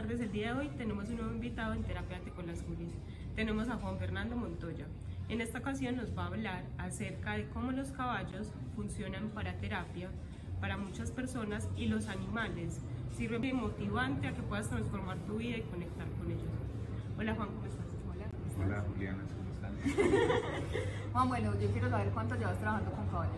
[0.00, 0.20] tardes.
[0.20, 2.94] El día de hoy tenemos un nuevo invitado en Terapia con las Julis.
[3.36, 4.86] Tenemos a Juan Fernando Montoya.
[5.28, 10.08] En esta ocasión nos va a hablar acerca de cómo los caballos funcionan para terapia
[10.58, 12.80] para muchas personas y los animales.
[13.14, 16.48] Sirve de motivante a que puedas transformar tu vida y conectar con ellos.
[17.18, 17.86] Hola Juan, ¿cómo estás?
[18.10, 18.64] Hola.
[18.64, 19.72] Hola Juliana, ¿cómo están?
[21.12, 23.34] Juan, bueno, yo quiero saber cuánto llevas trabajando con caballos.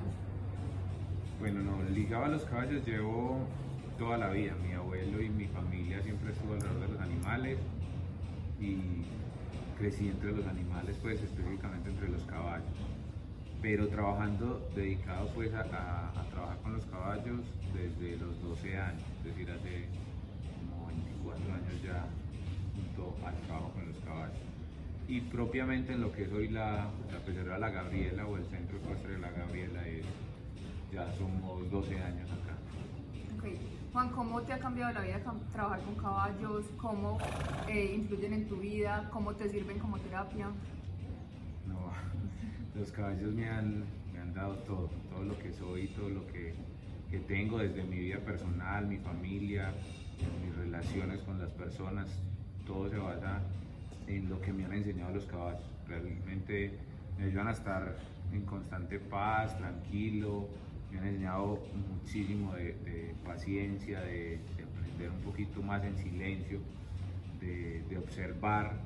[1.41, 3.49] Bueno, no, ligado a los caballos llevo
[3.99, 4.55] toda la vida.
[4.63, 5.22] Mi abuelo
[7.51, 9.05] y
[9.79, 12.67] crecí entre los animales, pues específicamente entre los caballos.
[13.61, 17.41] Pero trabajando dedicado pues a, trabajar con los caballos
[17.75, 19.87] desde los 12 años, es decir, hace
[20.59, 22.07] como 24 años ya
[22.75, 24.39] junto al trabajo con los caballos.
[25.09, 29.15] Y propiamente en lo que es hoy la, la La Gabriela o el centro ecuestre
[29.15, 30.05] de La Gabriela es,
[30.93, 32.57] ya somos 12 años acá.
[33.93, 35.21] Juan, ¿cómo te ha cambiado la vida
[35.53, 36.65] trabajar con caballos?
[36.79, 37.19] ¿Cómo
[37.69, 39.07] eh, influyen en tu vida?
[39.13, 40.47] ¿Cómo te sirven como terapia?
[41.67, 41.93] No,
[42.75, 46.55] los caballos me han, me han dado todo, todo lo que soy, todo lo que,
[47.11, 49.75] que tengo desde mi vida personal, mi familia,
[50.43, 52.09] mis relaciones con las personas,
[52.67, 53.43] todo se basa
[54.07, 55.71] en lo que me han enseñado los caballos.
[55.87, 56.79] Realmente
[57.19, 57.95] me ayudan a estar
[58.33, 60.49] en constante paz, tranquilo,
[60.93, 66.61] me han enseñado muchísimo de, paciencia, de, aprender un poquito más en silencio,
[67.41, 68.79] de, observar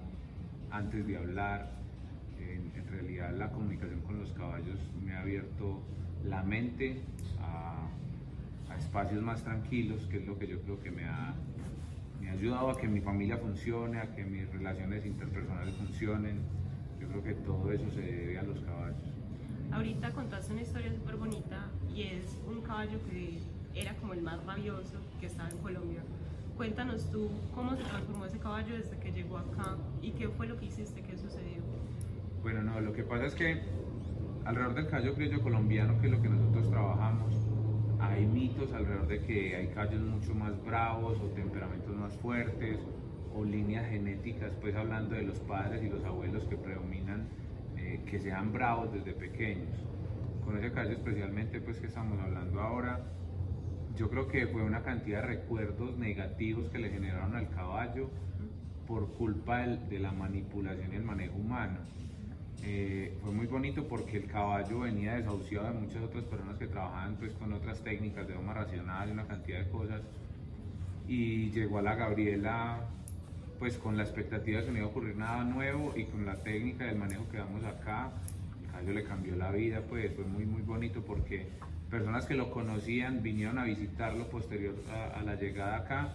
[0.70, 1.70] antes de hablar.
[2.38, 5.82] En, realidad la comunicación con los caballos me ha abierto
[6.24, 7.00] la mente
[7.40, 7.88] a,
[8.78, 11.34] espacios más tranquilos, que es lo que yo creo que me ha,
[12.20, 16.40] me ha ayudado a que mi familia funcione, a que mis relaciones interpersonales funcionen.
[17.00, 19.15] Yo creo que todo eso se debe a los caballos.
[19.72, 23.40] Ahorita contaste una historia súper bonita y es un caballo que
[23.74, 26.00] era como el más rabioso que estaba en Colombia.
[26.56, 30.58] Cuéntanos tú cómo se transformó ese caballo desde que llegó acá y qué fue lo
[30.58, 31.62] que hiciste, qué sucedió.
[32.42, 33.60] Bueno, no, lo que pasa es que
[34.44, 37.34] alrededor del caballo criollo colombiano, que es lo que nosotros trabajamos,
[38.00, 42.78] hay mitos alrededor de que hay caballos mucho más bravos o temperamentos más fuertes
[43.34, 47.28] o líneas genéticas, pues hablando de los padres y los abuelos que predominan
[47.86, 49.68] eh, que sean bravos desde pequeños.
[50.44, 53.00] Con ese caso especialmente pues que estamos hablando ahora,
[53.96, 58.10] yo creo que fue una cantidad de recuerdos negativos que le generaron al caballo
[58.86, 61.78] por culpa de la manipulación y el manejo humano.
[62.64, 67.16] Eh, fue muy bonito porque el caballo venía desahuciado de muchas otras personas que trabajaban
[67.16, 70.02] pues con otras técnicas de doma racional y una cantidad de cosas
[71.06, 72.88] y llegó a la Gabriela
[73.58, 76.36] pues con la expectativa de que no iba a ocurrir nada nuevo y con la
[76.36, 78.10] técnica del manejo que damos acá,
[78.70, 81.48] caballo le cambió la vida, pues fue muy muy bonito porque
[81.90, 84.74] personas que lo conocían vinieron a visitarlo posterior
[85.14, 86.14] a, la llegada acá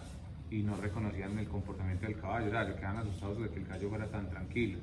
[0.50, 3.66] y no reconocían el comportamiento del caballo, o sea, se quedaban asustados de que el
[3.66, 4.78] caballo fuera tan tranquilo.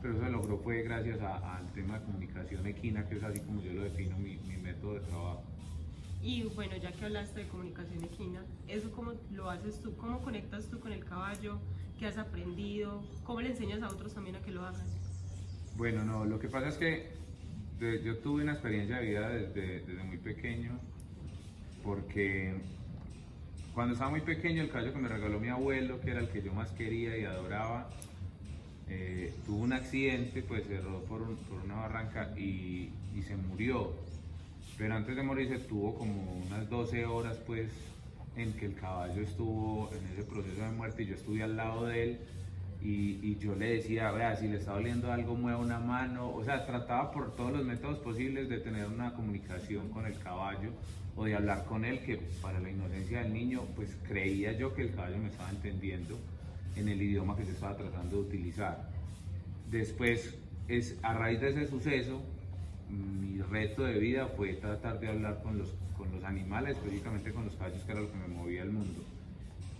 [0.00, 3.60] Pero eso se logró fue gracias al tema de comunicación equina, que es así como
[3.60, 5.42] yo lo defino mi, mi método de trabajo.
[6.22, 9.96] Y bueno, ya que hablaste de comunicación equina, ¿eso cómo lo haces tú?
[9.96, 11.58] ¿Cómo conectas tú con el caballo?
[12.00, 13.02] ¿Qué has aprendido?
[13.24, 14.86] ¿Cómo le enseñas a otros también a que lo hagan?
[15.76, 17.10] Bueno, no, lo que pasa es que
[18.02, 20.78] yo tuve una experiencia de vida desde, muy pequeño,
[21.84, 22.54] porque
[23.74, 26.40] cuando estaba muy pequeño, el caballo que me regaló mi abuelo, que era el que
[26.40, 27.90] yo más quería y adoraba,
[28.88, 31.20] eh, tuvo un accidente, pues se rodó por,
[31.62, 33.92] una barranca y, y se murió
[34.78, 37.70] pero antes de morirse tuvo como unas 12 horas pues
[38.36, 41.86] en que el caballo estuvo en ese proceso de muerte y yo estuve al lado
[41.86, 42.20] de él
[42.82, 46.64] y, yo le decía, vea, si le está doliendo algo, mueva una mano, o sea,
[46.64, 50.70] trataba por todos los métodos posibles de tener una comunicación con el caballo
[51.14, 54.82] o de hablar con él, que para la inocencia del niño, pues creía yo que
[54.82, 56.18] el caballo me estaba entendiendo
[56.76, 58.88] en el idioma que se estaba tratando de utilizar.
[59.70, 62.22] Después, es a raíz de ese suceso,
[62.90, 67.44] mi reto de vida fue tratar de hablar con los, con los animales, específicamente con
[67.44, 69.00] los caballos, que era lo que me movía el mundo.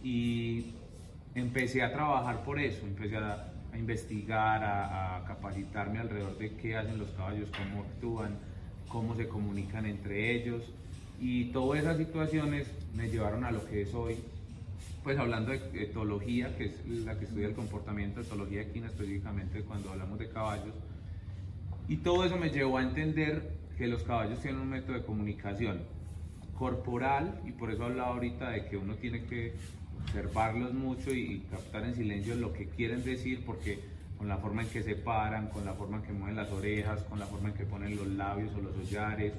[0.02, 0.72] Y
[1.34, 7.10] empecé a trabajar por eso, empecé a, investigar, a, capacitarme alrededor de qué hacen los
[7.10, 8.36] caballos, cómo actúan,
[8.88, 10.62] cómo se comunican entre ellos.
[11.20, 14.16] Y todas esas situaciones me llevaron a lo que es hoy,
[15.04, 19.90] pues hablando de etología, que es la que estudia el comportamiento, etología equina específicamente cuando
[19.90, 20.74] hablamos de caballos
[21.90, 25.80] y todo eso me llevó a entender que los caballos tienen un método de comunicación
[26.56, 29.54] corporal y por eso hablaba ahorita de que uno tiene que
[30.04, 33.80] observarlos mucho y, captar en silencio lo que quieren decir porque
[34.16, 37.02] con la forma en que se paran, con la forma en que mueven las orejas,
[37.02, 39.32] con la forma en que ponen los labios o los hollares,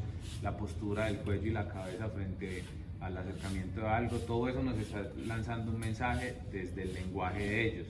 [0.43, 2.65] la postura del cuello y la cabeza frente
[2.99, 7.67] al acercamiento a algo, todo eso nos está lanzando un mensaje desde el lenguaje de
[7.67, 7.87] ellos.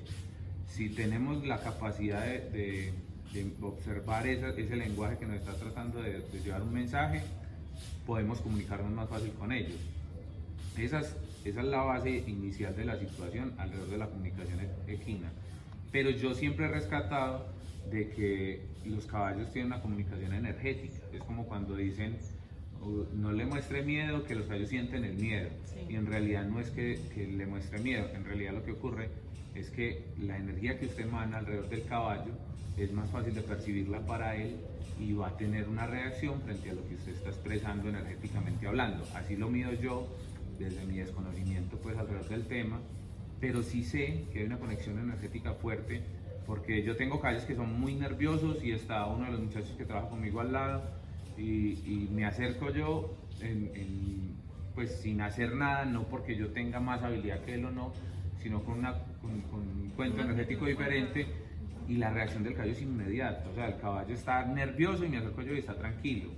[0.68, 2.94] Si tenemos la capacidad de,
[3.62, 7.22] observar ese lenguaje que nos está tratando de, llevar un mensaje,
[8.06, 9.80] podemos comunicarnos más fácil con ellos.
[10.78, 14.94] Esa es, esa es la base inicial de la situación alrededor de la comunicación e-,
[14.94, 15.32] equina.
[15.92, 17.48] Pero yo siempre he rescatado
[17.90, 20.98] de que los caballos tienen una comunicación energética.
[21.14, 22.18] Es como cuando dicen,
[23.14, 25.50] no le muestre miedo, que los caballos sienten el miedo.
[25.88, 29.10] Y en realidad no es que, le muestre miedo, en realidad lo que ocurre
[29.56, 32.32] es que la energía que usted emana alrededor del caballo
[32.78, 34.56] es más fácil de percibirla para él
[35.00, 39.04] y va a tener una reacción frente a lo que usted está expresando energéticamente hablando.
[39.14, 40.08] Así lo mido yo
[40.58, 42.80] desde mi desconocimiento pues alrededor del tema,
[43.40, 46.02] pero sí sé que hay una conexión energética fuerte
[46.46, 49.86] porque yo tengo caballos que son muy nerviosos y está uno de los muchachos que
[49.86, 51.01] trabaja conmigo al lado
[51.42, 53.16] y, me acerco yo
[54.76, 57.92] pues sin hacer nada, no porque yo tenga más habilidad que él o no,
[58.42, 61.28] sino con, una, con, un cuento energético diferente
[61.88, 65.18] y la reacción del caballo es inmediata, o sea, el caballo está nervioso y me
[65.18, 66.32] acerco yo y está tranquilo.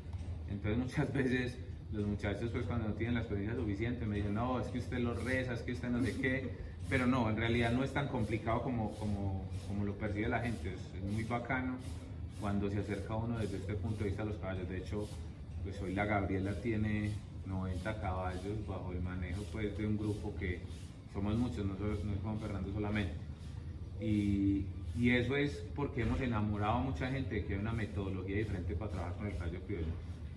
[0.50, 1.60] Entonces muchas veces
[1.92, 5.00] los muchachos pues cuando no tienen la experiencia suficiente me dicen, no, es que usted
[5.00, 6.50] lo reza, es que usted no sé qué,
[6.90, 10.74] pero no, en realidad no es tan complicado como, como, como lo percibe la gente,
[10.74, 11.76] es muy bacano
[12.44, 14.68] cuando se acerca uno desde este punto de vista a los caballos.
[14.68, 15.08] De hecho,
[15.64, 17.14] pues hoy la Gabriela tiene
[17.46, 20.60] 90 caballos bajo el manejo pues, de un grupo que
[21.14, 23.14] somos muchos, no, no es Juan Fernando solamente.
[24.02, 24.66] Y,
[25.10, 28.92] eso es porque hemos enamorado a mucha gente de que hay una metodología diferente para
[28.92, 29.94] trabajar con el caballo criollo.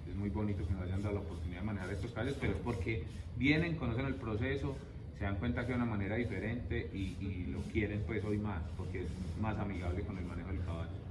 [0.08, 2.60] Es muy bonito que nos hayan dado la oportunidad de manejar estos caballos, pero es
[2.60, 3.02] porque
[3.36, 4.76] vienen, conocen el proceso,
[5.18, 8.62] se dan cuenta que hay una manera diferente y, y lo quieren pues hoy más,
[8.76, 9.08] porque es
[9.40, 11.06] más amigable con el manejo del caballo.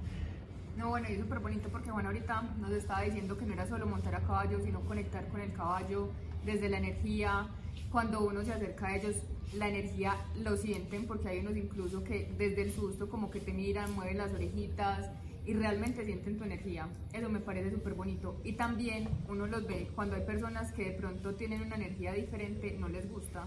[0.76, 3.86] No, bueno, y súper bonito porque Juan ahorita nos estaba diciendo que no era solo
[3.86, 6.10] montar a caballo, sino conectar con el caballo
[6.44, 7.48] desde la energía.
[7.90, 9.16] Cuando uno se acerca a ellos,
[9.54, 13.54] la energía lo sienten porque hay unos incluso que desde el susto como que te
[13.54, 15.10] miran, mueven las orejitas
[15.46, 16.88] y realmente sienten tu energía.
[17.14, 18.38] Eso me parece súper bonito.
[18.44, 22.76] Y también uno los ve cuando hay personas que de pronto tienen una energía diferente,
[22.78, 23.46] no les gusta.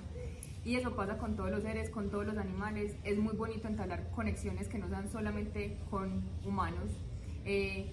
[0.66, 2.96] Y eso pasa con todos los seres, con todos los animales.
[3.04, 6.90] Es muy bonito entablar conexiones que no sean solamente con humanos,
[7.50, 7.86] eh,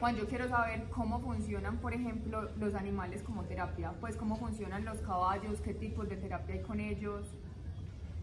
[0.00, 4.84] Juan, yo quiero saber cómo funcionan, por ejemplo, los animales como terapia, pues cómo funcionan
[4.84, 7.24] los caballos, qué tipos de terapia hay con ellos.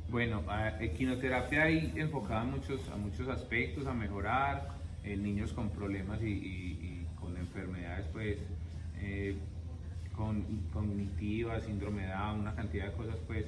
[0.09, 0.43] Bueno,
[0.81, 4.67] equinoterapia hay enfocada a muchos, a muchos aspectos, a mejorar
[5.05, 8.37] en niños con problemas y, con enfermedades, pues,
[8.99, 9.37] eh,
[10.13, 10.43] con,
[10.73, 13.45] cognitivas, síndrome de Down, una cantidad de cosas, pues,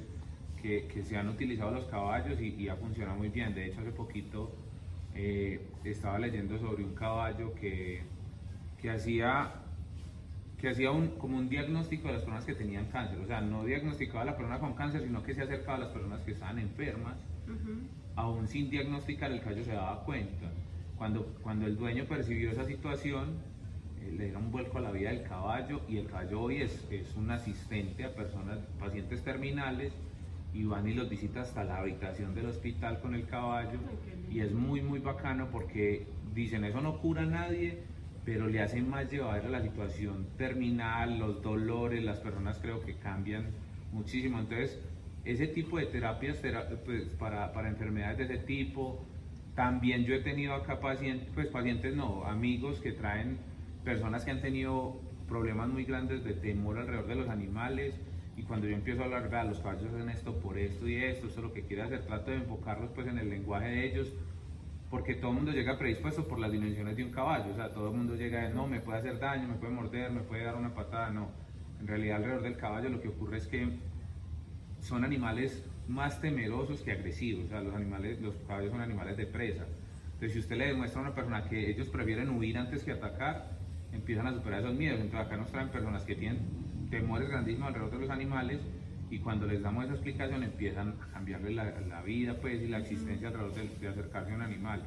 [0.62, 3.54] que, que se han utilizado los caballos y, y ha funcionado muy bien.
[3.54, 4.50] De hecho, hace poquito
[5.14, 8.02] eh, estaba leyendo sobre un caballo que,
[8.80, 9.52] que hacía,
[10.58, 13.18] que hacía un, como un diagnóstico de las personas que tenían cáncer.
[13.20, 15.88] O sea, no diagnosticaba a la persona con cáncer, sino que se acercaba a las
[15.88, 17.16] personas que estaban enfermas.
[18.16, 20.50] Aún sin diagnosticar, el caballo se daba cuenta.
[20.96, 23.38] Cuando, cuando el dueño percibió esa situación,
[24.00, 26.86] eh, le dieron un vuelco a la vida del caballo y el caballo hoy es,
[26.90, 29.92] es un asistente a personas, pacientes terminales
[30.52, 33.80] y van y los visita hasta la habitación del hospital con el caballo
[34.30, 37.84] y es muy muy bacano porque dicen eso no cura a nadie
[38.24, 42.94] pero le hacen más llevar a la situación terminal, los dolores, las personas creo que
[42.94, 43.46] cambian
[43.92, 44.38] muchísimo.
[44.38, 44.80] Entonces,
[45.24, 46.40] ese tipo de terapias
[46.84, 49.04] pues, para, para, enfermedades de ese tipo,
[49.54, 53.38] también yo he tenido acá pacientes, pues pacientes no, amigos que traen
[53.84, 57.94] personas que han tenido problemas muy grandes de temor alrededor de los animales,
[58.36, 61.28] y cuando yo empiezo a hablar, vea, los caballos hacen esto por esto y esto,
[61.28, 64.12] esto es lo que quiere hacer, trato de enfocarlos pues en el lenguaje de ellos,
[64.90, 67.90] porque todo el mundo llega predispuesto por las dimensiones de un caballo, o sea, todo
[67.90, 70.74] el mundo llega, no, me puede hacer daño, me puede morder, me puede dar una
[70.74, 71.28] patada, no.
[71.80, 73.68] En realidad alrededor del caballo lo que ocurre es que
[74.80, 79.26] son animales más temerosos que agresivos, o sea, los, animales, los caballos son animales de
[79.26, 79.64] presa.
[80.06, 83.58] Entonces, si usted le demuestra a una persona que ellos prefieren huir antes que atacar,
[83.92, 85.00] empiezan a superar esos miedos.
[85.00, 86.63] Entonces, acá nos traen personas que tienen
[86.94, 88.60] temores grandísimos alrededor de los animales
[89.10, 93.28] y cuando les damos esa explicación empiezan a cambiarle la, vida pues y la existencia
[93.28, 94.80] alrededor de, de, acercarse a un animal.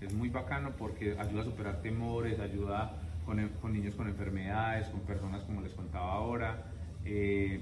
[0.00, 5.02] Es muy bacano porque ayuda a superar temores, ayuda con, con niños con enfermedades, con
[5.02, 6.64] personas como les contaba ahora.
[7.04, 7.60] Eh,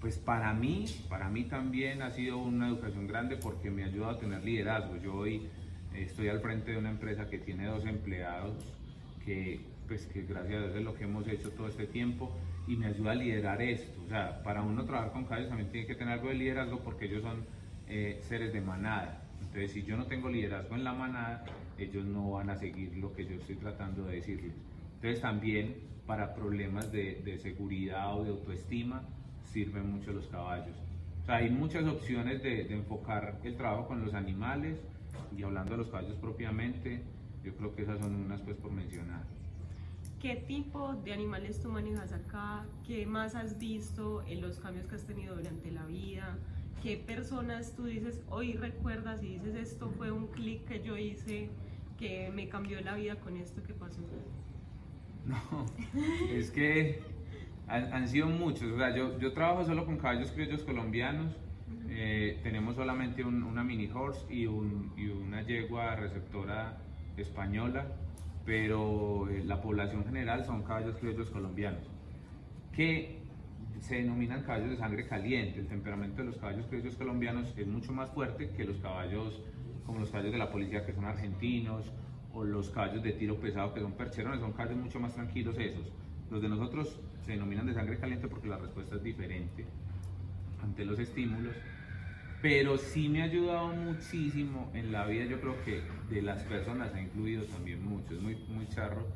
[0.00, 4.12] pues para mí, para mí también ha sido una educación grande porque me ha ayudado
[4.12, 4.96] a tener liderazgo.
[4.96, 5.46] Yo hoy
[5.94, 8.56] estoy al frente de una empresa que tiene dos empleados
[9.26, 12.34] que, pues que gracias a Dios es lo que hemos hecho todo este tiempo
[12.66, 14.00] y me ayuda a liderar esto.
[14.04, 17.06] O sea, para uno trabajar con caballos también tiene que tener algo de liderazgo porque
[17.06, 17.44] ellos son
[17.88, 19.22] eh, seres de manada.
[19.40, 21.44] Entonces, si yo no tengo liderazgo en la manada,
[21.78, 24.54] ellos no van a seguir lo que yo estoy tratando de decirles.
[24.94, 25.76] Entonces, también
[26.06, 29.02] para problemas de, de seguridad o de autoestima,
[29.44, 30.76] sirven mucho los caballos.
[31.22, 34.78] O sea, hay muchas opciones de, de enfocar el trabajo con los animales
[35.36, 37.02] y hablando de los caballos propiamente,
[37.44, 39.22] yo creo que esas son unas pues por mencionar.
[40.22, 42.64] ¿Qué tipo de animales tú manejas acá?
[42.86, 46.38] ¿Qué más has visto en los cambios que has tenido durante la vida?
[46.82, 51.50] ¿Qué personas tú dices, hoy recuerdas y dices, esto fue un clic que yo hice
[51.98, 54.02] que me cambió la vida con esto que pasó?
[55.24, 55.38] No,
[56.36, 57.00] es que
[57.68, 58.72] han, han sido muchos.
[58.72, 61.32] O sea, yo, yo trabajo solo con caballos criollos colombianos.
[61.88, 66.78] Eh, tenemos solamente un- una mini horse y, un- y una yegua receptora
[67.16, 67.86] española,
[68.44, 71.82] pero eh, la población general son caballos criollos colombianos,
[72.72, 73.20] que
[73.80, 75.60] se denominan caballos de sangre caliente.
[75.60, 79.40] El temperamento de los caballos criollos colombianos es mucho más fuerte que los caballos,
[79.86, 81.92] como los caballos de la policía que son argentinos,
[82.34, 85.92] o los caballos de tiro pesado que son percherones, son caballos mucho más tranquilos esos.
[86.30, 89.66] Los de nosotros se denominan de sangre caliente porque la respuesta es diferente
[90.62, 91.54] ante los estímulos,
[92.42, 95.80] pero sí me ha ayudado muchísimo en la vida, yo creo que
[96.12, 99.06] de las personas ha incluido también mucho, es muy, muy charro,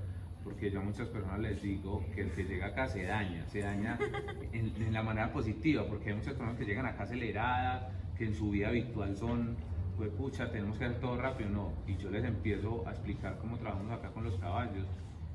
[0.44, 3.58] porque yo a muchas personas les digo que el que llega acá se daña, se
[3.58, 3.98] daña
[4.52, 8.34] en, en la manera positiva, porque hay muchas personas que llegan acá aceleradas, que en
[8.34, 9.56] su vida habitual son,
[9.96, 13.58] pues pucha, tenemos que hacer todo rápido, no, y yo les empiezo a explicar cómo
[13.58, 14.86] trabajamos acá con los caballos,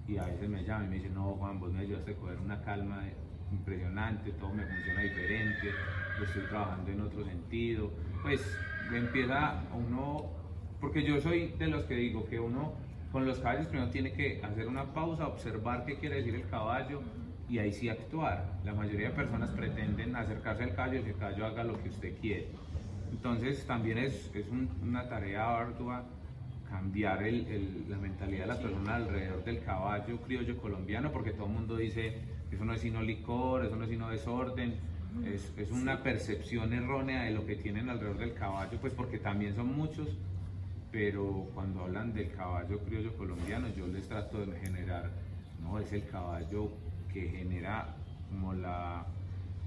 [0.07, 2.39] y a veces me llaman y me dicen, no Juan, vos me ayudaste a coger
[2.39, 3.03] una calma
[3.51, 5.69] impresionante, todo me funciona diferente,
[6.23, 7.91] estoy trabajando en otro sentido,
[8.21, 8.41] pues
[8.93, 10.25] empieza uno,
[10.79, 12.73] porque yo soy de los que digo que uno
[13.11, 17.01] con los caballos primero tiene que hacer una pausa, observar qué quiere decir el caballo
[17.49, 18.59] y ahí sí actuar.
[18.63, 21.89] La mayoría de personas pretenden acercarse al caballo y que el caballo haga lo que
[21.89, 22.47] usted quiere.
[23.11, 26.05] Entonces también es, es un- una tarea ardua
[26.69, 31.47] cambiar el- el- la mentalidad de las personas alrededor del caballo criollo colombiano, porque todo
[31.47, 32.13] el mundo dice
[32.51, 34.75] eso no es sino licor, eso no es sino desorden,
[35.25, 39.55] es, es una percepción errónea de lo que tienen alrededor del caballo, pues porque también
[39.55, 40.17] son muchos,
[40.91, 45.09] pero cuando hablan del caballo criollo colombiano, yo les trato de generar,
[45.61, 46.71] no, es el caballo
[47.13, 47.95] que genera
[48.29, 49.05] como la,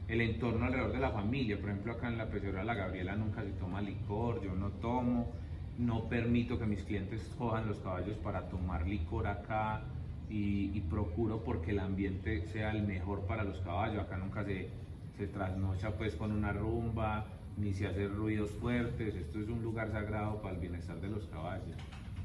[0.08, 1.58] el entorno alrededor de la familia.
[1.58, 5.32] Por ejemplo, acá en la pecera la Gabriela nunca se toma licor, yo no tomo,
[5.78, 9.82] no permito que mis clientes cojan los caballos para tomar licor acá
[10.30, 14.02] y, y procuro porque el ambiente sea el mejor para los caballos.
[14.02, 14.68] Acá nunca se,
[15.16, 17.26] se trasnocha pues con una rumba,
[17.56, 19.14] ni se hace ruidos fuertes.
[19.14, 21.76] Esto es un lugar sagrado para el bienestar de los caballos.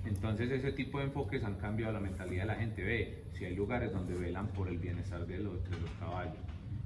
[0.05, 2.83] Entonces ese tipo de enfoques han cambiado la mentalidad de la gente.
[2.83, 6.37] Ve, si hay lugares donde velan por el bienestar de los, de los caballos.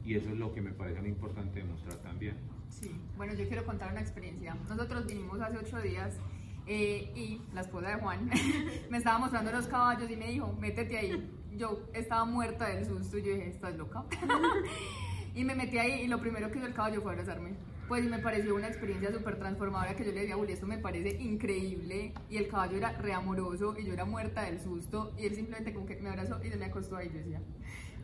[0.04, 2.36] Y eso es lo que me parece muy importante demostrar también.
[2.70, 4.58] Sí, bueno, yo quiero contar una experiencia.
[4.68, 6.18] Nosotros vinimos hace ocho días
[6.66, 8.30] eh, y la esposa de Juan
[8.90, 11.30] me estaba mostrando los caballos y me dijo, métete ahí.
[11.56, 14.06] Yo estaba muerta del susto y yo dije, ¿estás loca?
[15.36, 17.54] y me metí ahí y lo primero que hizo el caballo fue abrazarme.
[17.88, 21.22] Pues me pareció una experiencia súper transformadora que yo le decía, Juli, esto me parece
[21.22, 22.14] increíble.
[22.30, 25.86] Y el caballo era reamoroso y yo era muerta del susto y él simplemente como
[25.86, 27.10] que me abrazó y se me acostó ahí.
[27.10, 27.42] Yo decía,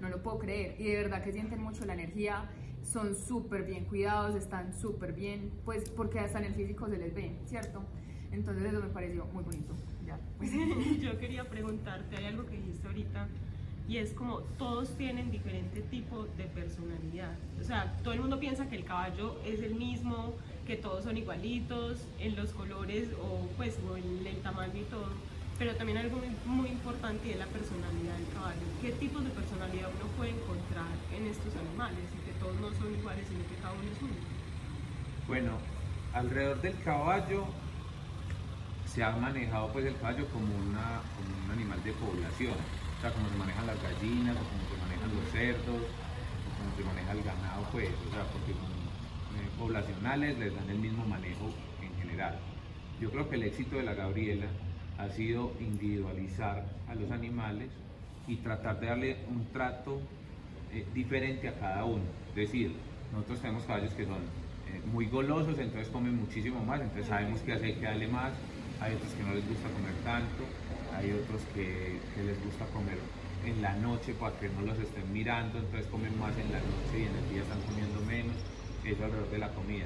[0.01, 0.79] no lo puedo creer.
[0.79, 2.49] Y de verdad que sienten mucho la energía,
[2.83, 7.13] son súper bien cuidados, están súper bien, pues porque hasta en el físico se les
[7.13, 7.83] ve, ¿cierto?
[8.31, 9.73] Entonces eso me pareció muy bonito.
[10.05, 10.51] Ya, pues.
[11.01, 13.27] Yo quería preguntarte, hay algo que dijiste ahorita
[13.89, 17.35] y es como todos tienen diferente tipo de personalidad.
[17.59, 20.35] O sea, todo el mundo piensa que el caballo es el mismo,
[20.67, 25.09] que todos son igualitos en los colores o pues o en el tamaño y todo.
[25.57, 28.61] Pero también algo muy, muy importante es la personalidad del caballo.
[28.79, 32.05] ¿Qué tipos de personalidad uno puede encontrar en estos animales?
[32.15, 34.27] Y que todos no son iguales, sino que cada uno es único.
[35.27, 35.57] Bueno,
[36.13, 37.45] alrededor del caballo
[38.89, 43.11] se ha manejado pues el caballo como, una, como un animal de población, o sea,
[43.11, 47.11] como se manejan las gallinas, o como se manejan los cerdos, o como se maneja
[47.11, 52.39] el ganado, pues, o sea, porque eh, poblacionales, les dan el mismo manejo en general.
[52.99, 54.47] Yo creo que el éxito de la Gabriela
[54.97, 57.69] ha sido individualizar a los animales
[58.27, 60.01] y tratar de darle un trato
[60.73, 62.03] eh, diferente a cada uno.
[62.29, 62.75] Es decir,
[63.13, 67.53] nosotros tenemos caballos que son eh, muy golosos, entonces comen muchísimo más, entonces sabemos que
[67.53, 68.33] hace que darle más.
[68.81, 70.43] Hay otros que no les gusta comer tanto,
[70.95, 72.97] hay otros que, les gusta comer
[73.45, 76.99] en la noche para que no los estén mirando, entonces comen más en la noche
[76.99, 78.35] y en el día están comiendo menos,
[78.85, 79.85] eso alrededor de la comida.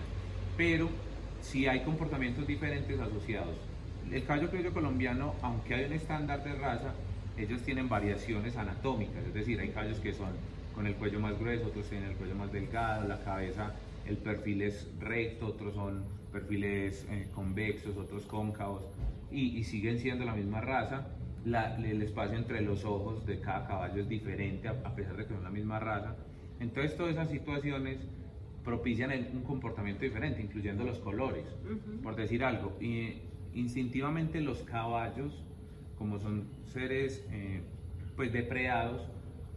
[0.57, 0.89] Pero
[1.41, 3.55] si hay comportamientos diferentes asociados.
[4.11, 6.93] El caballo criollo colombiano, aunque hay un estándar de raza,
[7.37, 10.29] ellos tienen variaciones anatómicas, es decir, hay caballos que son
[10.75, 13.71] con el cuello más grueso, otros tienen el cuello más delgado, la cabeza,
[14.05, 18.83] el perfil es recto, otros son perfiles eh, convexos, otros cóncavos,
[19.31, 21.07] y, y siguen siendo la misma raza.
[21.45, 25.25] La- el espacio entre los ojos de cada caballo es diferente, a, a pesar de
[25.25, 26.15] que son la misma raza.
[26.59, 27.99] Entonces todas esas situaciones
[28.63, 31.45] propician un comportamiento diferente, incluyendo los colores.
[32.01, 33.21] Por decir algo, y,
[33.53, 35.43] instintivamente los caballos,
[35.97, 37.61] como son seres eh,
[38.15, 39.07] pues depredados,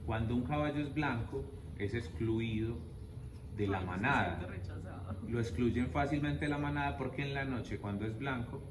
[0.04, 1.44] cuando un caballo es blanco,
[1.78, 2.76] es excluido
[3.56, 4.46] de la manada.
[5.28, 8.62] Lo excluyen fácilmente de la manada porque en la noche, cuando es blanco,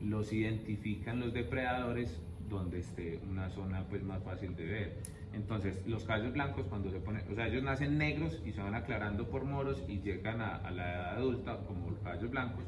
[0.00, 5.02] los identifican los depredadores donde esté una zona pues más fácil de ver.
[5.32, 8.74] Entonces, los caballos blancos cuando se ponen, o sea, ellos nacen negros y se van
[8.74, 12.64] aclarando por moros y llegan a, la edad adulta como los caballos blancos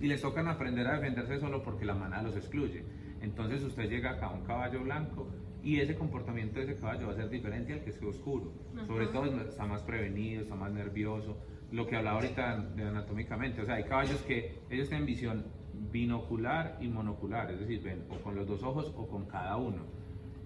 [0.00, 2.84] y les tocan aprender a defenderse solo porque la manada los excluye.
[3.20, 5.28] Entonces usted llega acá a un caballo blanco
[5.66, 8.52] y ese comportamiento de ese caballo va a ser diferente al que es oscuro.
[8.86, 11.36] Sobre todo está más prevenido, está más nervioso.
[11.72, 15.44] Lo que hablaba ahorita de anatómicamente, o sea, hay caballos que ellos tienen visión
[15.90, 19.82] binocular y monocular, es decir, ven o con los dos ojos o con cada uno.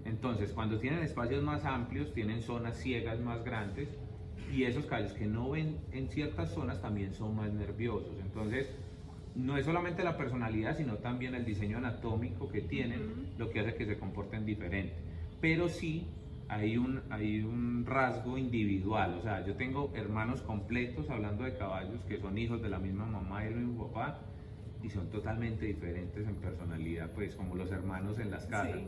[0.07, 3.91] Entonces, cuando tienen espacios más amplios, tienen zonas ciegas más grandes
[4.51, 8.19] y esos caballos que no ven en ciertas zonas también son más nerviosos.
[8.23, 8.75] Entonces,
[9.35, 13.75] no es solamente la personalidad, sino también el diseño anatómico que tienen, lo que hace
[13.75, 14.95] que se comporten diferente.
[15.41, 16.09] Pero sí
[16.49, 22.03] hay un, hay un rasgo individual, o sea, yo tengo hermanos completos hablando de caballos
[22.09, 24.21] que son hijos de la misma mamá y el mismo papá,
[24.83, 28.81] y son totalmente diferentes en personalidad, pues como los hermanos en las casas.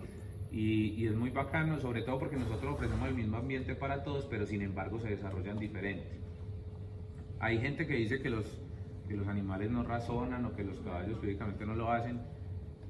[0.51, 4.27] Y, y, es muy bacano, sobre todo porque nosotros ofrecemos el mismo ambiente para todos,
[4.27, 6.21] pero sin embargo se desarrollan diferentes.
[7.41, 8.61] Hay gente que dice que los,
[9.09, 12.21] que los animales no razonan o que los caballos físicamente no lo hacen,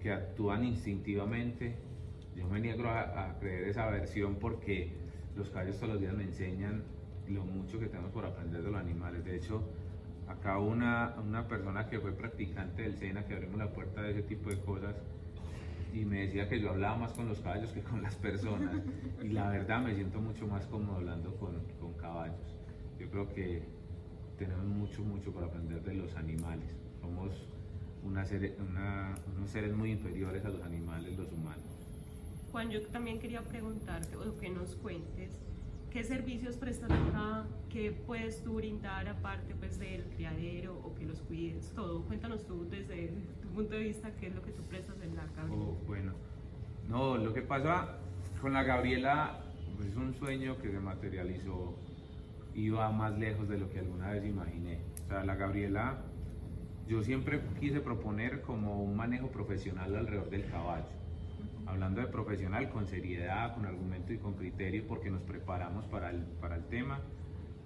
[0.01, 1.77] que actúan instintivamente.
[2.37, 4.93] Yo me niego a, a creer esa versión porque
[5.37, 6.83] los caballos todos los días me enseñan
[7.29, 9.25] lo mucho que tenemos por aprender de los animales.
[9.25, 9.63] De hecho,
[10.29, 14.23] acá una, una persona que fue practicante del SENA, que abrimos la puerta de ese
[14.23, 14.95] tipo de cosas,
[15.93, 18.83] y me decía que yo hablaba más con los caballos que con las personas.
[19.23, 22.57] Y la verdad me siento mucho más cómodo hablando con, con caballos.
[22.99, 23.63] Yo creo que
[24.47, 26.69] tenemos mucho, mucho para aprender de los animales.
[27.01, 27.49] Somos
[28.03, 28.25] una
[28.69, 31.65] una, unos seres muy inferiores a los animales, los humanos.
[32.51, 35.31] Juan, yo también quería preguntarte o que nos cuentes
[35.93, 37.45] ¿Qué servicios prestan acá?
[37.69, 41.71] ¿Qué puedes tú brindar aparte pues, del criadero o que los cuides?
[41.75, 42.01] Todo.
[42.05, 43.09] Cuéntanos tú desde
[43.43, 45.63] tu punto de vista qué es lo que tú prestas en la Gabriela.
[45.63, 46.15] Oh, bueno,
[46.89, 47.99] no, lo que pasa
[48.41, 49.45] con la Gabriela
[49.77, 51.77] pues, es un sueño que se materializó
[52.71, 54.81] va más lejos de lo que alguna vez imaginé.
[55.05, 55.99] O sea, la Gabriela
[56.89, 61.03] yo siempre quise proponer como un manejo profesional alrededor del caballo
[61.67, 66.23] hablando de profesional, con seriedad, con argumento y con criterio, porque nos preparamos para el,
[66.41, 67.01] para el tema,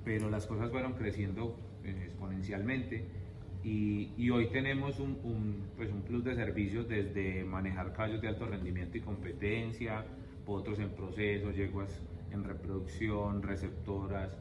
[0.05, 3.05] pero las cosas fueron creciendo eh, exponencialmente
[3.64, 8.29] y, y, hoy tenemos un, un, pues un plus de servicios desde manejar caballos de
[8.29, 10.05] alto rendimiento y competencia,
[10.46, 14.37] otros en proceso, yeguas en reproducción, receptoras,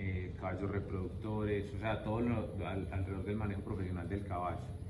[0.00, 4.80] eh, caballos reproductores, o sea, todo alrededor del manejo profesional del caballo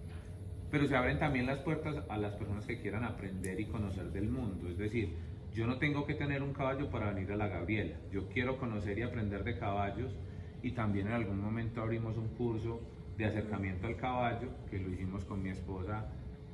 [0.71, 4.29] pero se abren también las puertas a las personas que quieran aprender y conocer del
[4.29, 4.69] mundo.
[4.69, 5.17] Es decir,
[5.53, 7.97] yo no tengo que tener un caballo para venir a la Gabriela.
[8.13, 10.15] Yo quiero conocer y aprender de caballos
[10.63, 12.81] y también en algún momento abrimos un curso
[13.17, 16.07] de acercamiento al caballo, que lo hicimos con mi esposa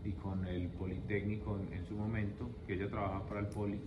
[0.04, 3.78] y con el Politécnico en, su momento, que ella trabaja para el Poli.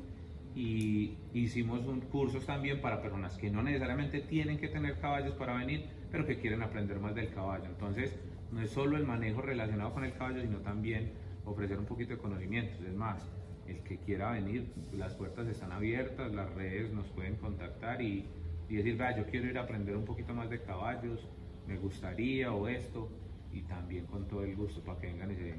[0.55, 5.55] Y hicimos un cursos también para personas que no necesariamente tienen que tener caballos para
[5.55, 7.65] venir, pero que quieren aprender más del caballo.
[7.65, 8.15] Entonces,
[8.51, 11.11] no es solo el manejo relacionado con el caballo, sino también
[11.45, 12.81] ofrecer un poquito de conocimientos.
[12.81, 13.31] Es más,
[13.67, 18.25] el que quiera venir, las puertas están abiertas, las redes nos pueden contactar y,
[18.67, 21.27] y decir, vea, yo quiero ir a aprender un poquito más de caballos,
[21.67, 23.09] me gustaría o esto,
[23.51, 25.55] y también con todo el gusto para que vengan y se,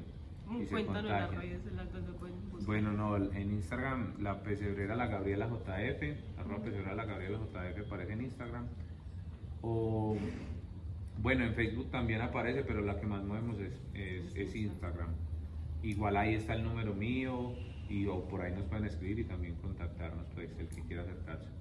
[0.59, 1.61] y se contagien.
[2.65, 8.13] Bueno, no, en Instagram la pesebrera la Gabriela JF, arroba pesebrera la Gabriela JF aparece
[8.13, 8.67] en Instagram.
[9.61, 10.17] O
[11.19, 15.09] bueno, en Facebook también aparece, pero la que más movemos es, es, Instagram.
[15.83, 17.53] Igual ahí está el número mío
[17.89, 21.60] y o por ahí nos pueden escribir y también contactarnos, pues el que quiera acercarse.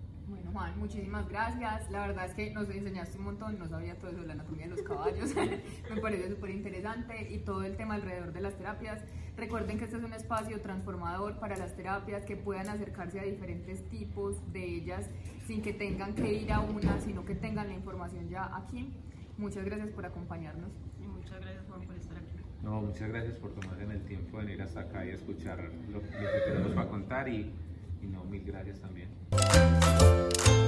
[0.50, 1.90] Bueno, Juan, muchísimas gracias.
[1.90, 4.66] La verdad es que nos enseñaste un montón, no sabía todo eso de la anatomía
[4.66, 5.34] de los caballos.
[5.94, 9.00] Me parece súper interesante y todo el tema alrededor de las terapias.
[9.36, 13.88] Recuerden que este es un espacio transformador para las terapias que puedan acercarse a diferentes
[13.88, 15.08] tipos de ellas
[15.46, 18.92] sin que tengan que ir a una, sino que tengan la información ya aquí.
[19.38, 20.70] Muchas gracias por acompañarnos.
[21.00, 22.36] Y muchas gracias Juan por estar aquí.
[22.62, 26.00] No, muchas gracias por tomarse en el tiempo de venir hasta acá y escuchar lo,
[26.00, 26.08] que
[26.46, 27.52] tenemos para contar y,
[28.02, 29.08] y no, mil gracias también.